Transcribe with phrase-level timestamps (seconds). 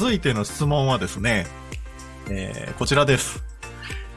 [0.00, 1.46] 続いての質問はですね、
[2.30, 3.44] えー、こちらです。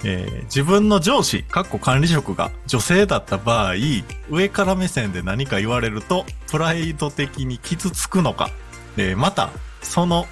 [0.06, 3.74] えー自分の上司、かっこ管理職が女性だった場合、
[4.30, 8.50] 上から目線で何か言われると、プライド的に傷つくのか、
[8.96, 9.50] えーまた、
[9.82, 10.26] その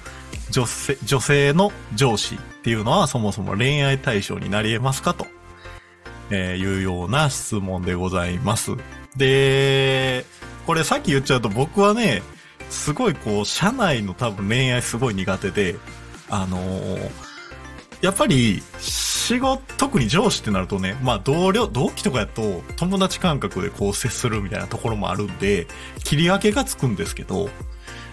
[0.48, 5.26] 女性、女性の上司っていうのはそもそも恋愛対象になり得ますかと、
[6.30, 8.70] えーいうような質問でございます。
[9.18, 10.24] で、
[10.66, 12.22] これさっき言っちゃうと僕はね、
[12.72, 15.76] すごいこう、社内の多分恋愛すごい苦手で、
[16.28, 17.32] あのー
[18.02, 25.68] やっぱり、仕事、特に上司ってなるとね、まあ同僚、同期とかやと友達感覚でこう接するみたいなところもあるんで、
[26.02, 27.48] 切り分けがつくんですけど、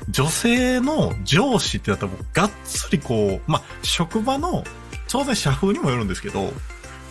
[0.07, 4.63] 女性の上司ってなったらもうがっつりこう、まあ職場の、
[5.09, 6.53] 当然社風にもよるんですけど、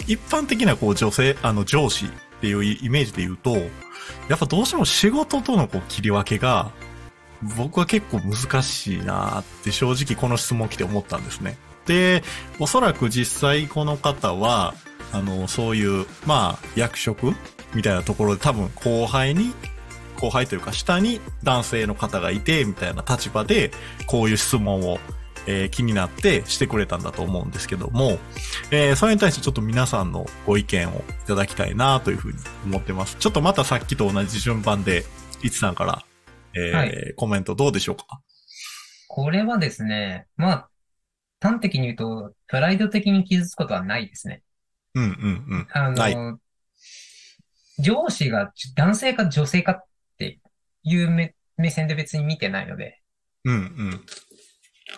[0.06, 2.08] 一般的なこう女性、あの上司っ
[2.40, 3.56] ていうイメージで言うと、
[4.28, 6.70] やっぱどうしても仕事とのこう切り分けが、
[7.56, 11.56] 僕は結構難しいなって正直この質問来て思ったんですね。
[11.86, 12.22] で、
[12.58, 14.74] おそらく実際この方は、
[15.12, 17.32] あの、そういう、まあ、役職
[17.74, 19.52] みたいなところで多分後輩に、
[20.20, 23.70] 後輩というか下に男性の方がいて、みたいな立場で、
[24.06, 24.98] こういう質問を、
[25.46, 28.18] えー気になってしてくれたんだと思うんですけども、
[28.70, 33.16] えーそれに対してちょっと皆さんのご意見をいただきたいなというふうに思ってます。
[33.18, 35.06] ちょっとまたさっきと同じ順番で、
[35.42, 36.04] いつさんから、
[36.54, 38.20] えーはいコメントどうでしょうか？
[39.08, 40.68] これはですね、まあ、
[41.40, 44.42] 端的に言うと、プライド的に傷つくことはないですね。
[44.94, 45.66] うんうんうん。
[45.72, 46.38] あはいの、
[47.78, 49.84] 上司が男性か女性かっ
[50.18, 50.40] て
[50.82, 53.00] いう目目線で別に見てないので、
[53.44, 54.04] うんうん。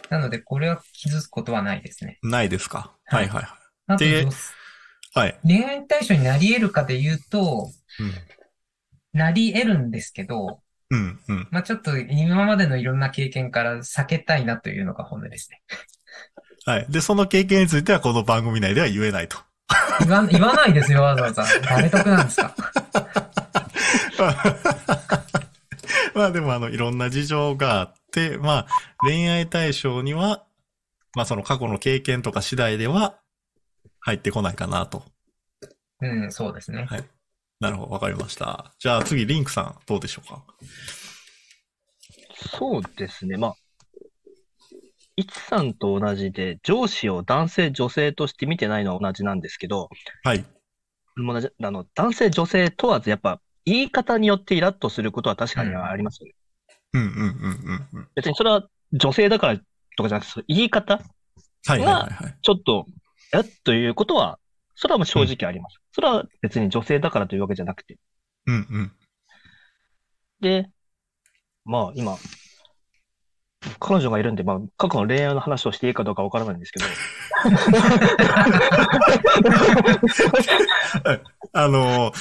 [0.08, 2.18] なのでこれは傷つくことはないですね。
[2.22, 2.96] ないですか？
[3.06, 3.44] ははいいはい
[3.86, 4.32] あと、で女
[5.12, 5.38] はい。
[5.44, 7.70] 恋愛対象になり得るかで言うと、
[9.12, 10.98] なり得るんですけど、うん。
[10.98, 11.48] うんうん。
[11.50, 15.62] まあちょっと今までのいろんな経験から避けたいなというのが本音ですね。
[16.66, 16.86] はい。
[16.88, 19.38] で、その経験についてはこの番組内では言えないと。
[20.00, 21.44] 言わ言わないですよ、わざわざ。
[21.68, 22.54] 誰得なんですか？
[26.14, 28.66] まあでもあの、いろんな事情があって、まあ、
[28.98, 30.44] 恋愛対象には、
[31.14, 33.14] まあその過去の経験とか次第では
[34.00, 35.04] 入ってこないかなと。
[36.00, 36.86] うん、そうですね。
[36.88, 37.04] はい。
[37.60, 38.72] なるほど、わかりました。
[38.78, 40.42] じゃあ次、リンクさん、どうでしょうか？
[42.58, 43.36] そうですね。
[43.36, 43.54] まあ、
[45.16, 49.90] いちさんと同じで、上司を男性、女性として見てないのは同じなんですけど、
[50.24, 50.44] はい。
[51.16, 56.34] 同じ、あの、男性、女性問わず、やっぱ、言い方によってイラッとすることは確かにありますよね。
[56.94, 57.18] うんうんうん
[57.92, 58.08] うんうん。
[58.14, 59.58] 別にそれは女性だから
[59.96, 62.38] とかじゃなくて、言い方、はいはいはいはい。
[62.40, 62.86] ちょっと、
[63.34, 64.39] えっということは、
[64.80, 65.78] それはもう正直あります。
[65.92, 67.98] それは別に女性だからというわけじゃなくて。
[68.46, 68.92] うんうん。
[70.40, 70.70] で、
[71.66, 72.16] まあ今、
[73.78, 76.86] 彼女がいるんで、まあ過去の恋愛の話をしていいかどうかわからないんですけど、
[81.52, 82.12] あの、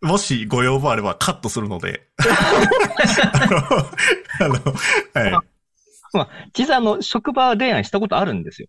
[0.00, 2.08] もしご要望あればカットするので。
[4.34, 4.74] あの、あの、
[5.14, 5.32] はい。
[6.12, 6.28] まあ
[6.58, 8.68] 実際あの、職場恋愛したことあるんですよ。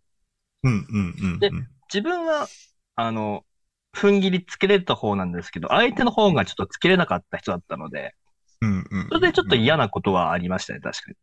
[0.62, 1.68] うんうんうんでうん。
[1.92, 2.48] 自分は、
[2.96, 3.46] あの、
[3.94, 8.16] 踏ん切りつけれた方なんですけど、相手の方がちょっとつけれなかった人だったので、
[8.62, 9.08] うんうん。
[9.10, 11.18] それでちょっと嫌なことはありましたね、確かに。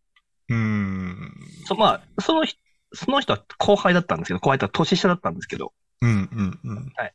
[0.50, 1.34] うーん。
[1.66, 1.86] そま
[2.16, 2.58] あ、その人、
[2.92, 6.92] その人は後輩だったんですけど、後輩とは年下だったんですけど、うんうんうん。
[6.94, 7.14] はい。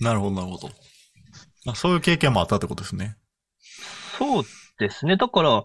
[0.00, 0.70] なるほど、なるほど。
[1.66, 3.16] あそういう経験もあったってことですね。
[4.18, 4.44] そう
[4.78, 5.16] ですね。
[5.16, 5.64] だから、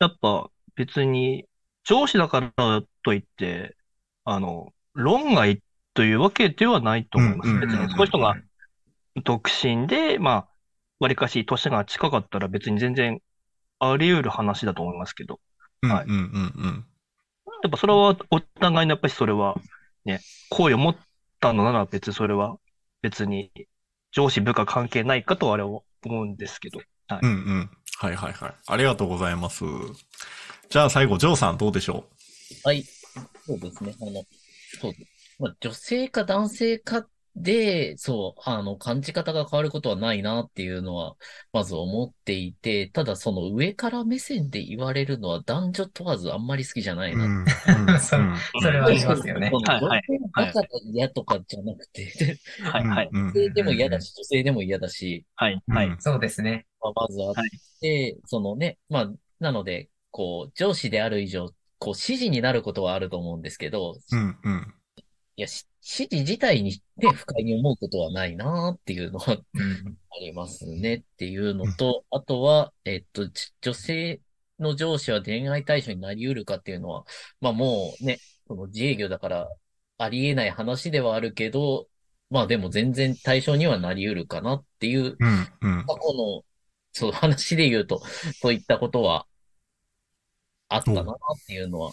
[0.00, 1.46] やっぱ別に
[1.84, 3.76] 上司だからといって、
[4.24, 5.62] あの、論外
[5.94, 7.58] というわけではないと思います。
[7.58, 8.36] 別にその人が
[9.24, 10.48] 独身で、まあ、
[11.00, 13.20] わりかし年が近かったら別に全然
[13.78, 15.40] あり得る話だと思いますけど、
[15.82, 16.84] はいうんうんうん
[17.62, 19.54] やっぱそれはお互いのやっぱりそれは
[20.04, 20.96] ね、好意を持っ
[21.40, 22.56] たのなら別にそれは
[23.02, 23.50] 別に
[24.12, 26.80] 上司部下関係ないかとはあれは思うんですけど。
[27.08, 27.30] はいうん。
[27.30, 27.70] うんうん。
[27.98, 28.54] はいはいはい。
[28.66, 29.64] ありがとうございます。
[30.70, 32.04] じゃあ最後、ジョーさんどうでしょ
[32.64, 32.82] はい。
[33.44, 33.94] そうですね。
[34.00, 34.24] あの、
[34.80, 34.92] そう。
[35.40, 41.16] まあ、女性か男性かで、そう、あの、感じ方が変わることはないなっていうのは、
[41.52, 47.26] まず思っていて、ただその上から目線で言われるのは男女問わずあんまり好きじゃないうな。
[47.26, 47.38] ん。
[47.38, 47.46] うん
[48.00, 48.20] そう
[48.60, 52.12] それはありますよねはいはい女性だから嫌とかじゃなくて、
[52.62, 55.96] はい、はい、うん女性でも嫌だし、女性でも嫌だし、はい、うんはい。
[56.00, 56.66] そうですね。
[56.82, 57.34] まあ、まずあっ
[57.80, 64.74] て、そのね、まあ、なので、こう、上司である以上、こう、指示になることはあると思うんですけど、うんうん。
[65.40, 69.98] いや、し指示自体にで不快に思うことはないなっていうのはうん。
[70.12, 74.20] ありますねっていうのと、あとは、えっと、じ女性
[74.58, 77.06] の上司は恋愛対象になり得るかっていうのは、
[77.40, 79.48] まあもうね、その自営業だから
[79.96, 81.88] ありえない話ではあるけど、
[82.28, 85.86] まあでも全然対象にはなり得るかなっていう、うん、うん。
[85.86, 86.44] 過去の、
[86.92, 88.02] そう、話で言うと、
[88.42, 89.26] そういったことは
[90.68, 91.06] あったなっ
[91.46, 91.92] ていうのは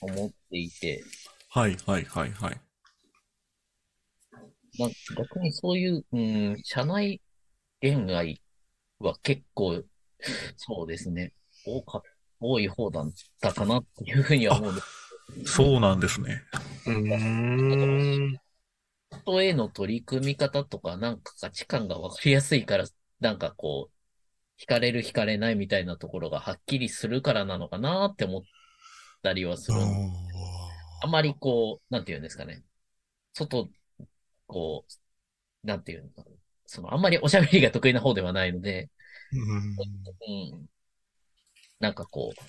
[0.00, 1.04] 思っていて、
[1.50, 2.60] はい、はい、はい、はい。
[4.80, 7.20] まあ、逆にそういう、うん、社内
[7.82, 8.40] 恋愛
[8.98, 9.82] は結構、
[10.56, 11.32] そうですね、
[11.66, 12.02] 多か、
[12.40, 14.86] 多い方だったかなっていうふうには思うんです。
[15.44, 16.42] そうなんですね。
[16.86, 18.40] うーん。
[19.24, 22.86] 人への取り組み方とか、なんか価値観が分かりやすいから、
[23.20, 28.42] なんかこう、惹かれる惹かれないみたいなところがはっきりするからなのかなって思っ
[29.22, 29.78] たりはする。
[31.02, 32.62] あまりこう、なんていうんですかね。
[33.32, 33.70] 外、
[34.50, 34.84] こ
[35.64, 36.36] う、なんていうのかな。
[36.66, 38.90] その、あんまりおしゃべりが得意な方ではないので、
[39.32, 40.68] うんうん。
[41.78, 42.42] なんかこう、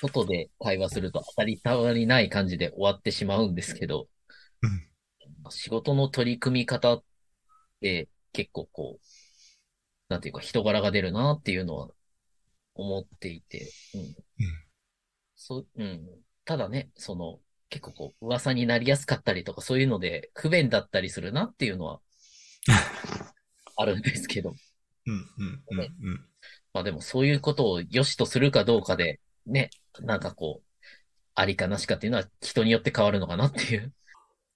[0.00, 4.08] 外で会話すると当たり障りない感じで終わってしまうんですけど、
[4.62, 4.84] うん
[5.50, 7.04] 仕事の取り組み方っ
[7.80, 9.04] て結構こう、
[10.08, 11.88] なんていうか人柄が出るなっていうのは
[12.74, 14.14] 思っていて、うん。
[15.36, 16.08] そう、うん。
[16.44, 17.40] ただね、その、
[17.74, 22.00] 結構こう、噂になりやすかったりとかそういうので不便だったりするなっていうのは、
[23.76, 24.54] あるんですけど。
[25.06, 26.26] うん、うん、うん、うん。
[26.72, 30.80] まあでもそういうことを良しとするかどうかで、ね、なんかこう、
[31.34, 33.92] ありかなしかっていうのは人によって変わるのかなっていう。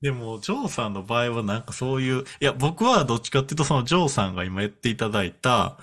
[0.01, 5.77] でも、ジョーさんの場合はなんかそういう、いや、僕はどっちかっていうと、そのジョーさんが今言っていただいた、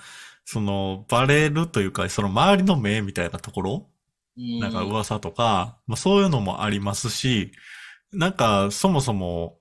[0.46, 3.86] その、バレるというか、その周りの目みたいなところ、
[4.36, 7.52] なんか噂とか、まあそういうのもありますし、
[8.12, 9.58] なんかそもそも、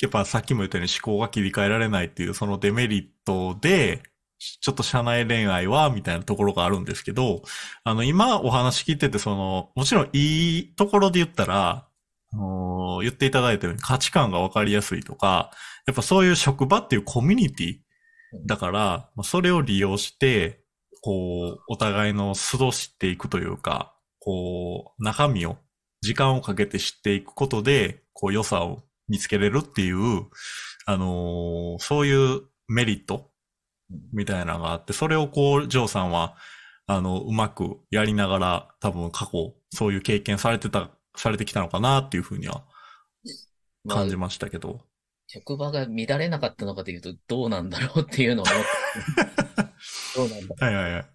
[0.00, 4.02] やっぱさっきも言ったように思考が切り替えられないっていうそのデメリットで、
[4.38, 7.42] ちょっと社内恋愛は、みたいなところがあるんですけど、
[7.84, 11.88] あの、今お話聞いてて、その、もちろんいいところで言ったら、
[12.32, 15.50] あの言っていただいたように価値観がわかりやすいとか、
[15.86, 17.76] やっぱそういう職場っていうコミュニティ
[18.46, 20.60] だから、それを利用して、
[21.06, 25.56] こう、お互いの素を知っていくというか、こう、中身を、
[26.00, 30.24] 時間をかけて知っていくことで、こう、良さを見つけれるっていう、
[30.84, 33.30] あのーそういうメリット
[34.12, 36.34] みたいなのがあって、それをこう、ジョーさんは、
[36.88, 42.64] あの、うまくやりながら、多分過去、そういう経験されてた、されてきたのかなっていうふうには
[43.84, 44.80] まあ感じましたけど。
[45.28, 49.45] 職場が乱れなかったのかというとどうなんだろうっていうのを思って、
[50.16, 51.06] どうなんだはいはいはい。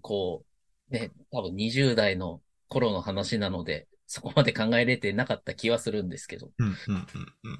[0.00, 0.44] こ
[0.90, 6.50] う、ね、多分20代の頃の話なので、そこまで考えれてなかった気はするんですけど。
[6.58, 7.06] うん、うん、うん、
[7.44, 7.58] うん。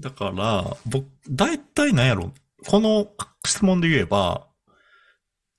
[0.00, 2.32] だから、僕、大体なんやろ、
[2.66, 3.08] この
[3.44, 4.46] 質問で言えば、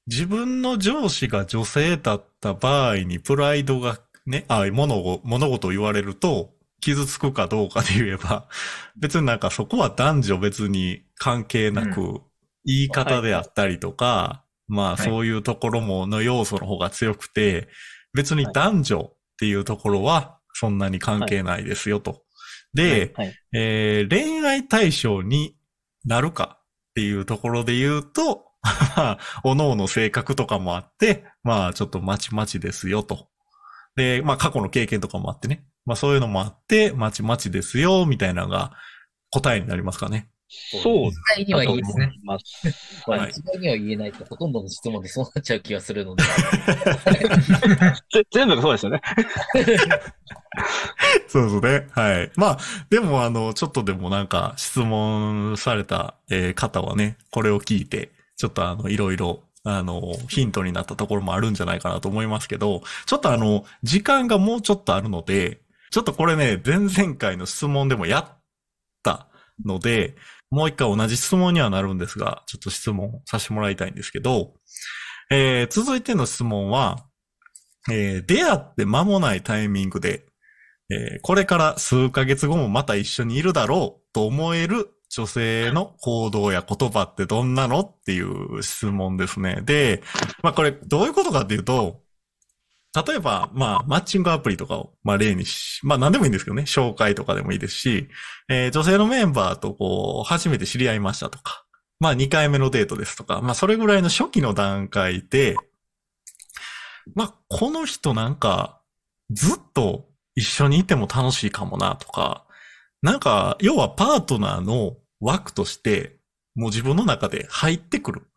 [0.08, 6.52] 自分の上司が女性だった場合にプライドがね、あ、物を、物事を言われると、
[6.82, 8.48] 傷つくかどうかで言えば、
[8.96, 12.22] 別になんかそこは男女別に関係なく、
[12.68, 17.70] 言い方であったりとか、まあはいそういうところもの要素の方が強くて、
[18.14, 22.24] 別に男女っていうところはそんなに関係ないですよと。
[22.74, 23.34] で、はい。
[23.54, 25.56] えー恋愛対象に
[26.06, 33.30] なるかっていうところで言うと、まあ、おのおの性格とかもあって、まあ、ちょっとまちまちですよと。
[33.96, 35.66] で、まあ、過去の経験とかもあってね。
[35.86, 38.74] まあ、そういうのもあって、まちまちですよ、みたいなのが
[39.32, 40.30] 答えになりますかね。
[40.50, 42.46] そう実際には言えだと思います。
[43.06, 46.24] まあはい一概には言えないと、ほとんどの質問でそうなっちゃう気がするので。
[48.14, 49.02] ぜ全部がそうですよね。
[51.28, 51.88] そうですね。
[51.92, 52.32] はい。
[52.36, 52.58] まあ、
[52.90, 65.60] でも、あの、ちょっとでもなんか質問された、えー方はね、これを聞いて、ちょっとあの、いろいろ、あの、ヒントになったところもあるんじゃないかなと思いますけど、ちょっとあの、時間がもうちょっとあるので、
[65.92, 68.26] ちょっとこれね、前々回の質問でもやっ
[69.04, 69.28] た
[69.66, 70.16] ので、
[70.50, 74.54] もう一回同じ質問にはなるんですが、ちょっと質問させてもらいたいんですけど、
[75.30, 76.98] えー続いての質問は、
[77.92, 80.26] えー出会って間もないタイミングで、
[80.90, 89.62] えーこれから数ヶ月後もまた一緒にいるだろうと思える女性の行動や言葉ってどんなのっていう質問ですね。
[89.64, 90.02] で、
[90.44, 92.02] まあこれどういうことかっていうと、
[92.96, 98.08] 例えば、まあ、マッチングアプリとかを、まあ例にし、まあ何でもいいんですけどね、紹介とかでもいいですし、
[98.50, 101.66] えー女性のメンバーとこう、初めて知り合いましたとか、
[102.00, 105.56] まあ2回目のデートですとか、まあそれぐらいの初期の段階で、
[107.14, 108.82] まあこの人なんか、
[109.30, 112.46] ずっと一緒にいても楽しいかもなとか、
[113.02, 116.18] なんか、要はパートナーの枠として、
[116.56, 118.30] もう自分の中で入ってくるっ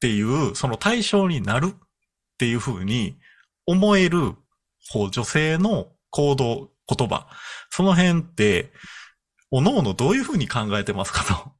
[0.00, 1.76] ていう、その対象になるっ
[2.38, 3.18] ていう風に
[3.70, 4.34] 思える、
[4.92, 7.28] こう、女性の行動、言葉。
[7.70, 8.72] その辺って、
[9.50, 11.52] おのおのどういう風に考えてますかと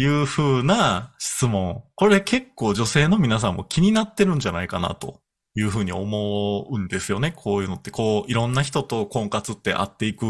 [0.00, 1.84] いう風な質問。
[1.94, 5.20] これ結構女性の皆さんも気になってるんじゃないかなと
[5.54, 7.32] いう風に思うんですよね。
[7.34, 10.26] こういうのって、こう、いろんな人と婚活って会っていく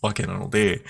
[0.00, 0.84] わけなので、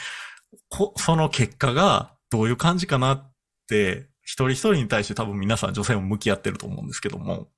[0.97, 3.35] その結果がどういう感じかなっ
[3.69, 7.49] て、一人一人に対して多分皆さん女性も向き合ってると思うんですけども、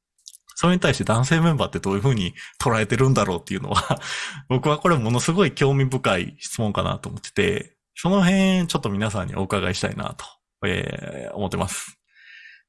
[0.65, 4.01] それに対して男性メンバーってどういうふうに捉えてるんだろうっていうのは、
[4.49, 10.25] 僕はこれものすごい興味深い質問かなと思ってて、その辺ちょっと皆さんにお伺いしたいなと、
[10.67, 11.99] えー思ってます。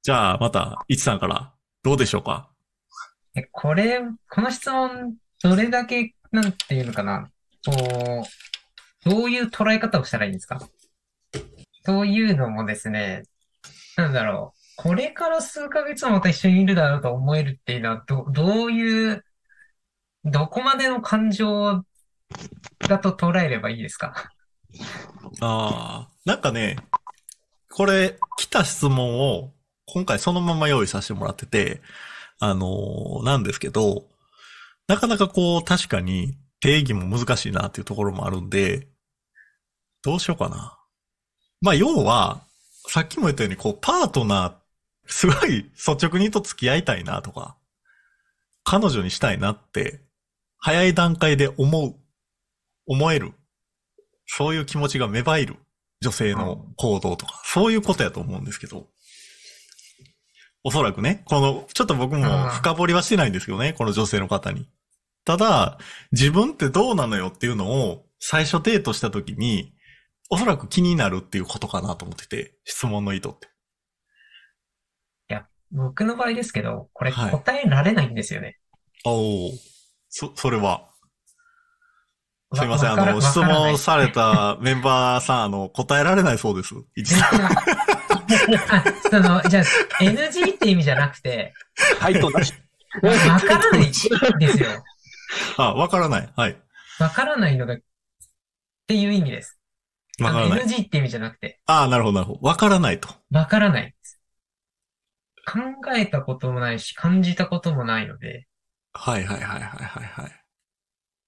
[0.04, 2.52] じゃあまた、いちさんからどうでしょうか、
[3.54, 7.30] これ、この質問、どれだけ、なんていうのかな、
[7.66, 8.26] こ
[9.06, 10.60] う、どういう捉え方をしたらいいんですか？
[11.86, 13.24] というのもですね、
[13.96, 19.24] なんだろう、これから数ヶ月もまた一緒にいるだろうと思えるっていうのは、ど、どういう、
[20.26, 21.84] どこまでの感情
[22.80, 24.32] だと捉えればいいですか？
[25.40, 26.78] ああ、なんかね、
[27.72, 29.54] これ、来た質問を、
[29.86, 31.82] 今回そのまま用意させてもらってて、
[32.40, 34.08] あのーなんですけど、
[34.88, 38.88] なかなかこう、確かに定義も難しいなっていうところもあるんで、
[40.04, 40.78] どうしようかな。
[41.62, 42.42] まあ、要は、
[42.88, 44.54] さっきも言ったように、こう、パートナー、
[45.08, 47.58] すごい率直にと付き合いたいなとか、
[48.64, 50.02] 彼女にしたいなって、
[50.58, 51.96] 早い段階で思う、
[52.88, 53.34] 思える。
[54.26, 55.58] そういう気持ちが芽生える
[56.02, 58.88] 女性の行動とか、そういうことやと思うんですけど。
[60.64, 64.68] おそらくね、この、ちょっと僕も深掘りはしてないんですけどね、この女性の方に。
[65.24, 65.78] ただ、
[66.12, 69.74] 自分ってどうなのよっていうのを最初デートした時に、
[70.32, 73.48] おそらく気になるっていうことかなと思ってて、質問の意図って。
[75.76, 78.58] 僕の場合ですけど、これはい答えられないんですよね。
[79.04, 79.52] おお。
[80.10, 80.90] そ、それは。
[82.50, 86.76] わすいません、あの、わからわ質からない問されたメンバーさん、あの、答えられないそうです。
[86.96, 87.40] 一全さん。
[88.28, 91.54] 然 あその、じゃあ、NG って意味じゃなくて、
[92.00, 92.54] 回答なし。
[93.02, 94.08] わわからないです
[94.64, 94.70] よ。
[95.58, 96.30] あ、わからない。
[96.36, 96.58] はい。
[97.00, 97.78] わからないのが、っ
[98.88, 99.60] ていう意味です。
[100.22, 100.62] わからない。
[100.62, 102.40] NG って意味じゃなくて、ああ、なるほど、なるほど。
[102.42, 103.10] わからないと。
[103.32, 104.22] わからないです。
[105.46, 105.60] 考
[105.96, 108.48] えたこともないし、感じたこともないので、
[108.94, 110.32] はいはいはいはいはいはい。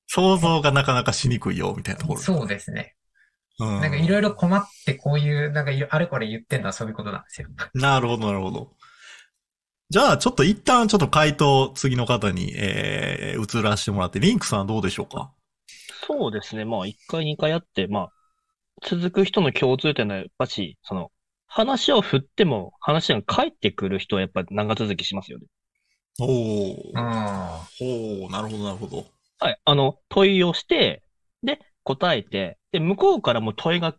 [0.07, 2.19] 想像がなかなかしにくいよ、みたいなところ。
[2.21, 2.95] そうですね。
[3.59, 3.81] うん。
[3.81, 7.49] なんかいろいろ困ってこういう、なんかあれこれ言ってんのはそういうことなんですよ。
[7.75, 8.71] なるほど、なるほど。
[9.89, 15.31] じゃあ、ちょっと一旦ちょっと回答、次の方に、えー、移らせてもらって、リンクさんはどうでしょうか？
[16.05, 16.65] そうですね。
[16.65, 18.11] まあ、一回、二回あって、まあ、
[18.81, 21.11] 続く人の共通点はやっぱし、その、
[21.47, 25.47] 話を振っても話が返ってくる人はやっぱ長続きしますよね。
[26.19, 26.91] おー。
[26.95, 29.05] あおー、なるほど、なるほど。
[29.39, 29.61] はい。
[29.65, 31.03] あの、問いをして、
[31.43, 33.95] で、答えて、で、向こうからも問いが、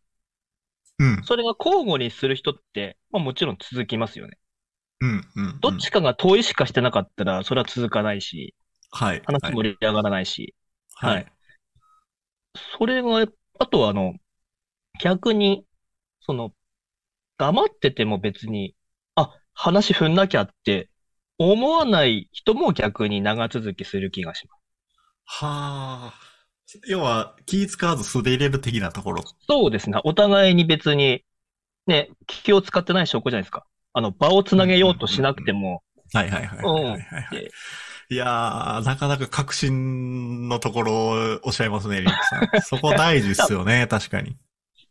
[0.98, 4.36] うん、それが交互にする人って、まあもちろん続きますよね。
[5.00, 5.60] うん、うん。
[5.60, 8.54] どっちかが問いしかしてなかったら、それは続かないし、
[8.90, 9.22] はい。
[9.24, 9.54] 話はい。
[9.54, 10.54] 盛り上がらないし、
[10.94, 11.14] はい。
[11.14, 11.32] はい
[12.78, 13.26] それが、
[13.58, 14.14] あとはあの、
[15.00, 15.64] 逆に、
[16.20, 16.52] その、
[17.38, 18.74] 黙ってても別に、
[19.14, 20.90] あ、話振んなきゃって
[21.38, 24.60] 思わない人も逆に長続きする気がします。
[25.24, 26.14] はあ。
[26.86, 29.22] 要は、気使わず素で入れる的なところ。
[29.48, 29.98] そうですね。
[30.04, 31.24] お互いに別に、
[31.86, 33.64] ね、気を使ってない証拠じゃないですか。
[33.94, 37.36] あの、場をつなげようとしなくても、はいはいはいはいは
[38.10, 42.62] いやー、なかなか革新のところをおっしゃいますね、リンクさん。
[42.62, 44.36] そこ大事っすよね、確かに。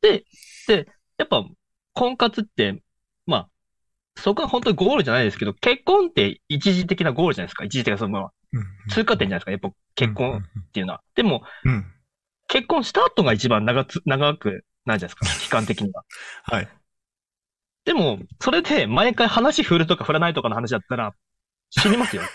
[0.01, 0.23] で、
[0.67, 0.87] で、
[1.17, 1.43] やっぱ、
[1.97, 2.81] 婚活って、
[3.25, 3.49] まあ、
[4.17, 7.65] そこは本当にゴールじゃないですけど、結婚って一時的なゴールじゃないですか。
[7.65, 8.29] 一時的なその、
[8.89, 9.51] 通過点じゃないですか。
[9.51, 11.01] やっぱ結婚っていうのは。
[11.15, 11.71] でも、うん。
[11.71, 11.85] うん。
[12.47, 15.25] 結婚した後が一番長つ、長くなるじゃないですか。
[15.25, 16.03] 期間的には。
[16.45, 16.69] はい。
[17.85, 21.13] でも、それで毎回話振るとか振らないとかの話だったら、
[21.69, 22.21] 死にますよ。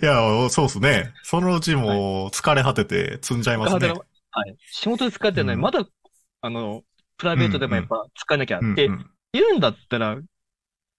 [0.00, 1.12] いや、そうっすね。
[1.22, 3.88] そのうちもう疲れ果てて積んじゃいますね。
[3.88, 4.00] はい。
[4.70, 5.84] 仕事で疲れてるのに、うんまだ、
[6.40, 6.82] あの、
[7.16, 8.88] プライベートでもやっぱ使えなきゃって
[9.32, 10.18] 言うんだったら、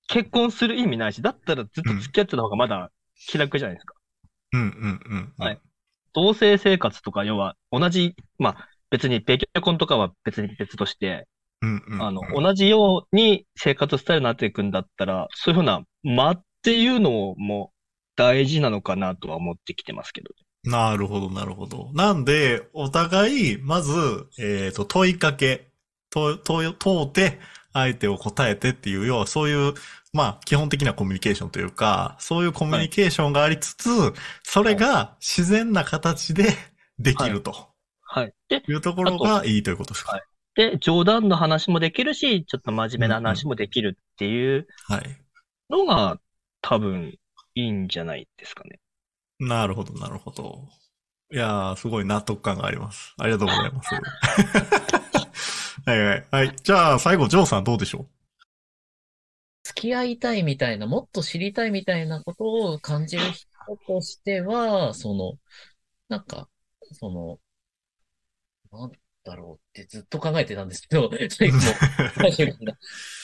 [0.07, 2.91] 結婚する意味ないし、だったらずっと付き合ってた方がまだ
[3.27, 3.95] 気楽じゃないですか。
[4.53, 5.33] うんうんうん。
[5.37, 5.59] はい。
[6.13, 11.27] 同棲生活とか、要は同じ、まあ別に別居婚とかは別に別として、
[11.61, 12.01] うんうんうん。
[12.03, 17.73] あの、同じように生活スタイルになっていくんだったら、そういうふうな間っていうのも
[18.15, 20.29] 大事なのかなとは思ってきてますけど。
[20.63, 21.89] なるほど、なるほど。
[21.93, 23.91] なんで、お互い、まず、
[24.39, 25.67] えっ、と、問いかけ、
[26.09, 27.39] と、と、問うて、
[27.73, 29.73] 相手を答えてっていう、要はそういう
[30.13, 33.89] まあ、基本的なコミュニケーションというか、そういうコミュニケーションがありつつ、
[34.43, 36.49] それが自然な形で
[36.99, 37.69] できると
[38.03, 38.33] はい。
[38.47, 40.11] で、いうところがいいということですか？
[40.13, 40.21] はい
[40.55, 45.17] で、冗談の話もできるし、ちょっと真面目な話もできるっていうはい。
[45.71, 46.19] のが
[46.61, 47.17] 多分
[47.55, 48.79] いいんじゃないですかね。
[49.39, 50.67] なるほど、なるほど。
[51.31, 53.13] いやー、すごい納得感があります。
[53.17, 53.95] ありがとうございます。
[55.85, 56.27] はいはい。
[56.31, 56.55] はい。
[56.63, 58.07] じゃあ、最後、ジョーさんどうでしょ
[59.63, 63.47] 付き合いたいみたいな、もっと知りたいみたいなことを感じる人
[63.87, 65.33] としては、その、
[66.09, 66.49] なんか、
[66.93, 67.39] その、
[68.71, 68.91] なん
[69.23, 71.59] だろうってずっと考えてたんですけど、最後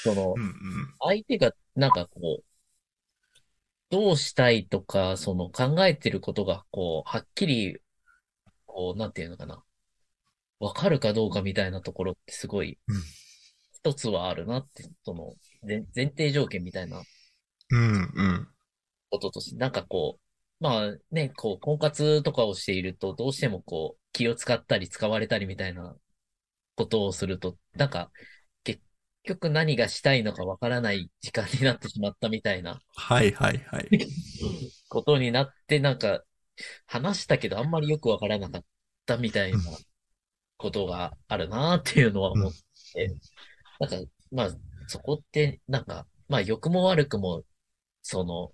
[0.04, 0.54] そのう、うんうん。
[1.00, 2.44] 相手がなんかこう、
[3.90, 7.80] どうしたいとか、その考えてることが、こう、はっきり、
[8.66, 9.64] こう、なんていうのかな。
[10.60, 13.02] わかるかどうかみたいなところってすごいうん、
[13.74, 15.34] 一つはあるなって、その、
[15.66, 17.02] 前前提条件みたいな
[17.72, 18.48] うんうん。
[19.10, 25.96] こととして、なんかこう、まあね、こう、婚活とかをしていると、どうしてもこう、気を使ったり使われたりみたいな
[26.76, 28.28] ことをすると、なんか、結
[29.30, 33.90] 局何がしたいのかわからない時間になってしまったみたいなはいはいはい。
[34.90, 36.24] ことになって、なんか、
[36.86, 38.66] 話したけどあんまりよくわからなかっ
[39.06, 39.60] たみたいな
[40.58, 42.54] ことがあるなっていうのは思っ
[42.94, 43.16] て、
[43.80, 44.50] なんか、まあ、
[44.88, 47.44] そこって、なんか、まあ、良くも悪くも、
[48.02, 48.52] その、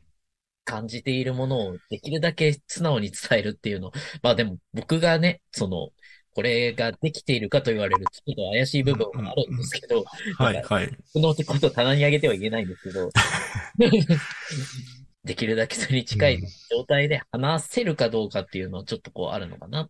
[0.66, 3.92] 感じているものをできるだけ素直に伝えるっていうの。
[4.24, 5.92] まあでも、僕がね、その、
[6.36, 10.04] これができているかと言われる、ちょっと怪しい部分はあるんですけど、
[10.38, 10.98] はいはい。
[11.14, 13.10] 僕のことを棚に上げては言えないんですけど、
[15.24, 19.90] できるだけそれに近い状態で話せるかどうかっていうのはちょっとこうあるのかな、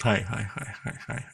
[0.00, 1.26] はいはいはいはいはいはい。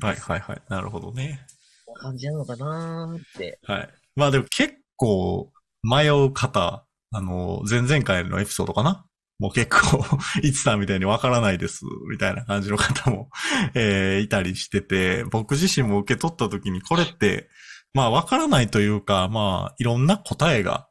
[0.00, 0.62] はいはいはい。
[0.68, 1.46] なるほどね。
[1.94, 3.58] 感じなのかなーって。
[3.64, 3.88] はい。
[4.16, 9.05] まあでも結構迷う方、あの、前々回のエピソードかな
[9.38, 10.04] もう結構、
[10.42, 13.30] いつさんみたいにわからないです、みたいな感じの方も、
[13.74, 17.48] えーいたりしてて、僕自身も受け取った時にこれって、
[17.92, 20.88] まあわからないというか、まあいろんな答えが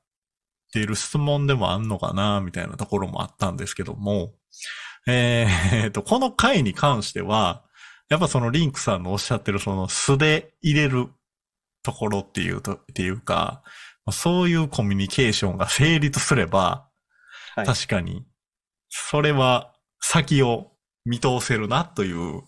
[0.74, 4.34] 出る質問でもあんのかな、みたいなところもあったんですけども、
[5.08, 7.64] えー、と、この回に関しては、
[8.10, 11.08] やっぱそのリンクさんのおっしゃってるその素で入れる
[11.84, 13.64] ところっていうと、っていうか、
[14.06, 16.88] まあそういうコミュニケーションが成立すれば、
[17.56, 17.66] はい。
[17.66, 18.26] 確かに、
[18.98, 20.72] それは先を
[21.04, 22.44] 見通せるなという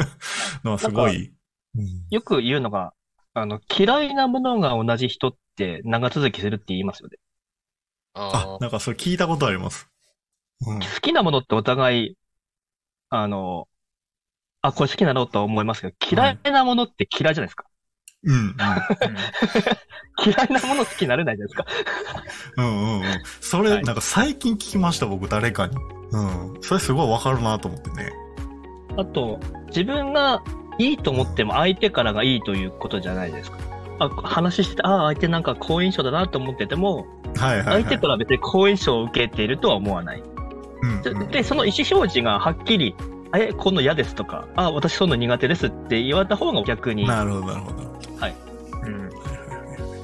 [0.64, 1.34] のはすごい。
[1.76, 2.94] うんよく言うのが、
[3.34, 7.18] あの、嫌いなものが同じ人って長続きするって言いますよね。
[8.14, 9.88] ああ、なんかそれ聞いたことあります。
[10.66, 12.18] うん好きなものってお互い、
[13.10, 13.68] あの、
[14.62, 17.67] あ、これ好きだろうとは思いますけど、嫌いなものって嫌いじゃないですか。
[18.24, 18.54] うん、うん
[20.24, 21.66] 嫌いなもの好きになれないじゃないですか。
[22.56, 23.04] うん、うん、うん。
[23.40, 25.76] それ、はいなんか最近聞きました、僕、誰かに。
[26.10, 26.58] うん。
[26.60, 28.12] それすごいわかるなと思ってね。
[28.96, 30.42] あと、自分が
[30.78, 33.58] いいと思っても相手からがいいということじゃないですか。
[34.00, 37.82] あ、話してて、ああ、相手なんか好印象だなと思ってても、はいはい、はい。
[37.82, 40.22] 相手から別に好印象を受けているとは思わない。
[40.82, 42.94] うんうんで、その意思表示がはっきり、
[43.34, 47.82] え、この嫌ですとか、あ、私そういうの苦手ですって言われた方が逆に、はなるほど、なるほど。
[47.82, 48.32] うんはいはい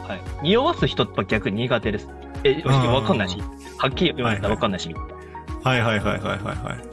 [0.08, 0.20] はいい。
[0.42, 2.08] 匂わす人は逆に苦手です。
[2.44, 3.42] え、わかんないし、
[3.78, 4.94] はっきり言われたらわかんないし、
[5.62, 6.84] はいはいはいはいはいはい。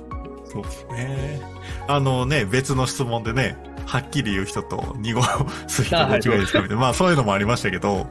[0.46, 1.42] そうですね。
[1.88, 5.22] あのね、別の質問でね、はっきり言う人と濁
[5.68, 6.82] す人どっちがいいですかみたいな。
[6.82, 8.08] まあそういうのもありましたけど、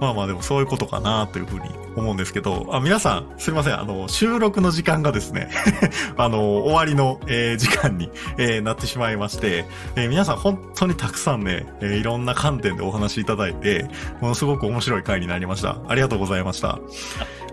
[0.00, 3.78] まあまあでもそういうことかなというふうに思うんですけど、あ皆さん、すいません。
[3.80, 5.50] あの、収録の時間がですね、
[6.16, 9.64] あの、終わりの、えー時間に、えーなってしまいまして、
[9.96, 13.86] えー皆さん本当にたくさんね、えーいろんな観点でお話しいただいて、
[14.20, 15.78] ものすごく面白い回になりました。
[15.88, 16.78] ありがとうございました。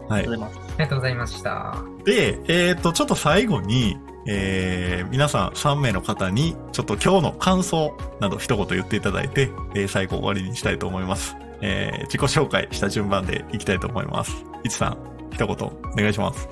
[0.10, 0.42] はいあり
[0.78, 1.84] がとうございました。
[2.04, 11.36] で、えっ、と、ちょっと最後に、えー皆さん3名の方に、ちょっと今日の感想など一言言っていただいて、えー最後終わりにしたいと思います。
[11.62, 14.44] えー自己紹介した順番でいきたいと思います。
[14.64, 14.98] いちさん、
[15.32, 16.48] 一言お願いします。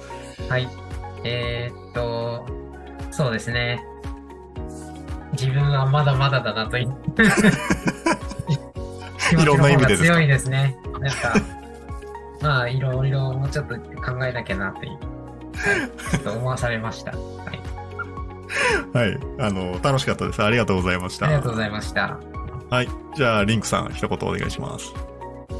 [0.47, 0.67] はい。
[1.23, 2.45] えーっと、
[3.11, 3.83] そうですね。
[5.31, 6.85] 自分はまだまだだなとい
[9.45, 10.77] ろんな意味で強いですね。
[10.99, 11.56] なんか、
[12.41, 14.99] まあ、いろいろもうちょっと考えなきゃなっていう、はい、
[16.11, 17.11] ちょっと思わされました。
[17.11, 17.17] は
[18.93, 18.97] い。
[18.97, 19.19] はい。
[19.39, 20.43] あの、楽しかったです。
[20.43, 21.25] ありがとうございました。
[21.25, 22.19] ありがとうございました。
[22.69, 22.87] はい。
[23.15, 24.93] じゃあ、リンクさん、一言お願いします。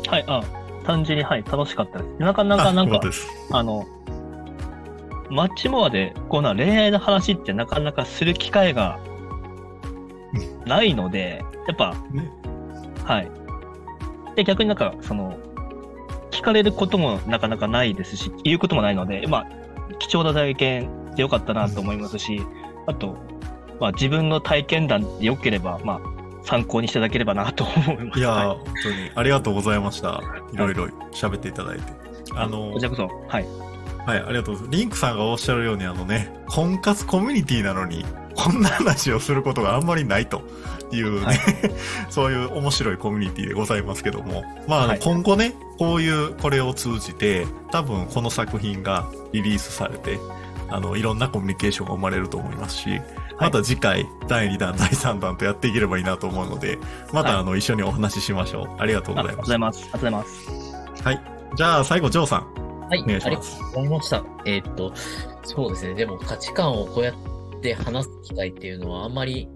[0.08, 0.44] はい、あ、
[0.86, 2.10] 単純に、はい、楽しかったです。
[2.20, 3.02] なかなか、なんか。
[3.52, 3.86] あの、
[5.30, 9.00] マッチモアで、こうな恋愛の話ってなかなかする機会が
[10.66, 12.32] ないので、やっぱ、ね
[13.04, 13.32] はい。
[14.36, 15.38] で、逆になんか、その、
[16.38, 19.48] 聞かれることもなかなかないですし、言うこともないので、まあ、
[19.98, 22.44] 貴重な体験でよかったなと思いますし、
[22.86, 23.18] あと、
[23.80, 28.20] まあ自分の体験談で良ければ、まあ、参考にしていただければなと思います。
[28.20, 30.22] いやー、は本当にありがとうございました。
[30.54, 31.92] いろいろ喋っていただいて。
[32.36, 33.46] あのこちらこそ、はい。
[34.06, 34.78] はい、ありがとうございます。
[34.78, 40.44] リンクさんがおっしゃるように、あのね、婚活コミュニティなのに、こんな話をすることがあんまりないと
[40.92, 41.38] いうね、はい
[42.10, 50.20] そういう面白いコミュニティでございますけども、まあ、はい今後ね、こういう、これを通じて、多分この作品がリリースされて、
[50.70, 53.02] あの、いろんなコミュニケーションが生まれると思いますし、
[53.40, 56.80] また次回、第2弾、第3弾とやっていければいいなと思うので、
[57.14, 58.82] また、はいあの、一緒にお話ししましょう。
[58.82, 59.56] ありがとうあございますりがとうござ。
[59.56, 59.80] います。
[59.80, 61.04] ありがとうございます。
[61.04, 61.22] はい。
[61.56, 62.68] じゃあ、最後、ジョーさん。
[62.90, 64.24] はい、お願いしありがとますうございました。
[64.46, 64.94] えーっと、
[65.44, 65.94] そうですね。
[65.94, 69.48] でも価値観をこうやって話す機会っていうのはあんまり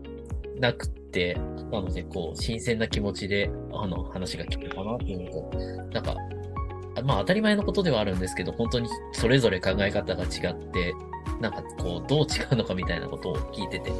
[0.60, 1.01] なくって、
[1.72, 5.58] なので、こう、新鮮な気持ちで、あの、話が聞けたなっていうのと、
[5.94, 6.16] なんか、
[6.98, 10.94] あまあ当たり前のことではあるんですけど、本当にそれぞれ考え方が違って、
[11.40, 13.92] なんかこう、どう違うのかみたいなことを聞いてて、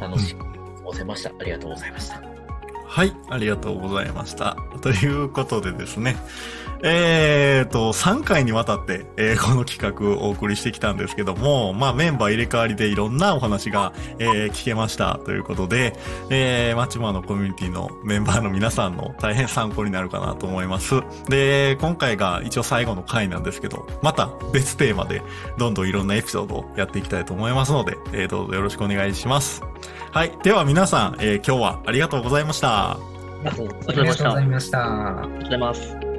[0.00, 1.30] 楽しく過ごせました。
[1.38, 2.22] ありがとうございました。
[2.86, 4.56] はい、ありがとうございました。
[4.82, 6.16] ということでですね、
[6.82, 15.94] えーと、3回にわたって、えーこの企画をお送りしてきたんですけども、まあメンバー入れ替わりでいろんなお話が、えー聞けましたということで、
[16.30, 21.02] えー、マッチマンのコミュニティのメンバーの皆さんの大変参考になるかなと思います。
[21.28, 25.22] で、今回が一応最後の回なんですけど、また別テーマで
[25.58, 29.62] どんどんいろんなエピソードをやっていきたいと思いますので、えーどうぞよろしくお願いします。
[30.12, 30.32] はい。
[30.42, 32.92] では皆さん、えー今日はありがとうございました。
[32.92, 32.98] あ
[33.44, 34.82] りがとうございましたありがとうございました。
[34.82, 35.22] ありがとうございました。
[35.22, 36.09] ありがとうございます。